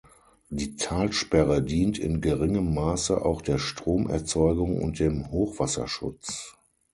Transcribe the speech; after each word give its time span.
Die 0.49 0.77
Talsperre 0.77 1.61
dient 1.61 1.99
in 1.99 2.21
geringem 2.21 2.73
Maße 2.73 3.23
auch 3.23 3.43
der 3.43 3.59
Stromerzeugung 3.59 4.81
und 4.81 4.97
dem 4.97 5.29
Hochwasserschutz. 5.29 6.57